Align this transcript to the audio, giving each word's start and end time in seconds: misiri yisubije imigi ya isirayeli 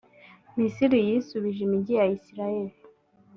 misiri 0.57 0.97
yisubije 1.07 1.59
imigi 1.67 1.93
ya 1.99 2.05
isirayeli 2.15 2.75